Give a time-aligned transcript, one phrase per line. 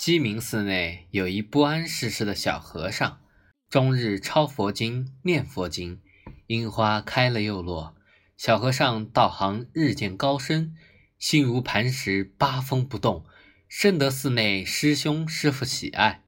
[0.00, 3.20] 鸡鸣寺内有一不谙世事的小和尚，
[3.68, 6.00] 终日抄佛经、念佛经。
[6.46, 7.94] 樱花开了又落，
[8.34, 10.74] 小和尚道行日渐高深，
[11.18, 13.26] 心如磐石，八风不动，
[13.68, 16.24] 深得寺内师兄师傅喜爱。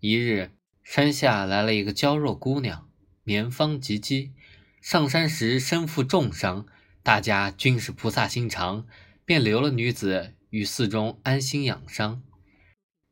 [0.00, 0.50] 一日，
[0.82, 2.90] 山下来了一个娇弱姑娘，
[3.22, 4.32] 年方及笄，
[4.80, 6.66] 上山时身负重伤，
[7.04, 8.88] 大家均是菩萨心肠，
[9.24, 12.24] 便留了女子于寺中安心养伤。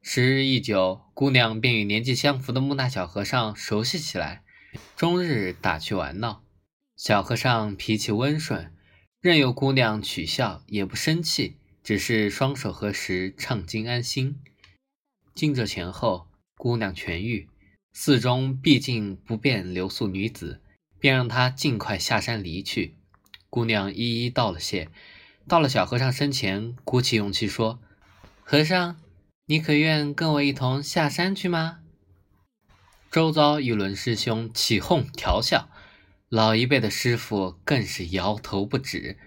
[0.03, 4.43] 时日一久，姑娘便与年纪相符的木讷小和尚熟悉起来，
[4.97, 6.43] 终日打趣玩闹。
[6.97, 8.73] 小和尚脾气温顺，
[9.21, 14.41] 任由姑娘取笑，也不生气，只是双手合十，唱经安心。
[15.35, 16.27] 经这前后，
[16.57, 17.49] 姑娘痊愈，
[17.93, 20.63] 寺中毕竟不便留宿女子，
[20.99, 22.97] 便让她尽快下山离去。
[23.51, 24.89] 姑娘一一道了谢，
[25.47, 27.79] 到了小和尚身前，鼓起勇气说
[28.43, 28.97] ：“和尚。”
[29.51, 31.81] 你可愿跟我一同下山去吗？
[33.11, 35.69] 周遭一轮师兄起哄调笑，
[36.29, 39.19] 老一辈的师傅更是摇头不止。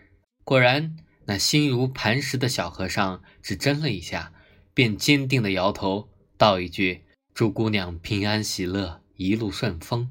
[0.46, 4.32] 果然，那心如磐石的小和尚只怔了一下，
[4.74, 6.08] 便坚定地摇头，
[6.38, 7.04] 道一句
[7.36, 10.10] ：“祝姑娘平安喜乐，一路顺风。”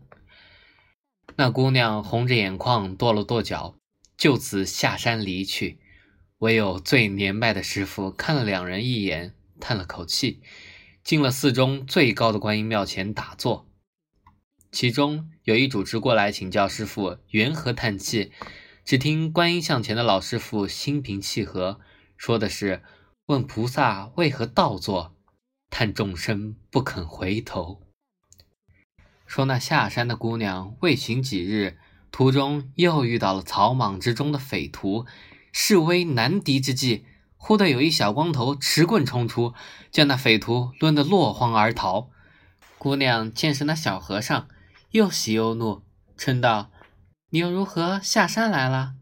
[1.36, 3.76] 那姑娘红着眼眶，跺了跺脚，
[4.18, 5.78] 就此下山离去。
[6.40, 9.32] 唯有最年迈的师傅看了两人一眼。
[9.62, 10.42] 叹了口气，
[11.04, 13.68] 进了寺中最高的观音庙前打坐。
[14.72, 18.32] 其中有一主持过来请教师傅缘何叹气。
[18.84, 21.78] 只听观音像前的老师傅心平气和，
[22.16, 22.82] 说的是
[23.26, 25.14] ：“问菩萨为何倒坐，
[25.70, 27.82] 叹众生不肯回头。”
[29.24, 31.78] 说那下山的姑娘未行几日，
[32.10, 35.06] 途中又遇到了草莽之中的匪徒，
[35.52, 37.06] 势危难敌之际。
[37.44, 39.52] 忽的有一小光头持棍冲出，
[39.90, 42.08] 将那匪徒抡得落荒而逃。
[42.78, 44.46] 姑娘见是那小和尚，
[44.92, 45.82] 又喜又怒，
[46.16, 46.70] 嗔道
[47.30, 48.94] ：“你又如何下山来了？”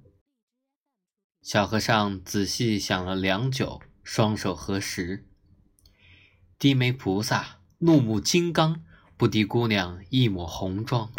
[1.45, 5.29] 小和尚仔细想了良久，双手合十
[6.59, 8.83] ：“低眉菩萨，怒目金刚，
[9.19, 11.13] 不敌姑娘一抹红妆。”